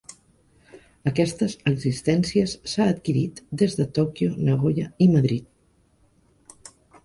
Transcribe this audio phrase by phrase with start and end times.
[1.11, 6.71] Aquestes existències s'ha adquirit des de Tòquio, Nagoya, i Madrid.